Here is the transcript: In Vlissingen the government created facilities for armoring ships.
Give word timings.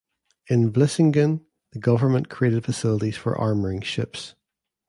In 0.47 0.73
Vlissingen 0.73 1.45
the 1.73 1.77
government 1.79 2.27
created 2.27 2.65
facilities 2.65 3.17
for 3.17 3.35
armoring 3.35 3.83
ships. 3.83 4.33